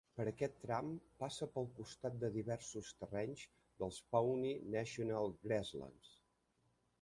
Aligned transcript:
Per 0.19 0.23
aquest 0.29 0.53
tram 0.61 0.87
passa 1.23 1.47
pel 1.57 1.67
costat 1.79 2.17
de 2.23 2.31
diversos 2.37 2.89
terrenys 3.03 3.45
dels 3.83 4.01
Pawnee 4.17 4.57
National 4.79 5.37
Grasslands. 5.47 6.11